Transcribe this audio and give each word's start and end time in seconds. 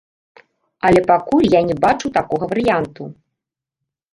Але 0.87 1.01
пакуль 1.11 1.45
я 1.55 1.61
не 1.69 1.75
бачу 1.83 2.13
такога 2.17 2.43
варыянту. 2.55 3.03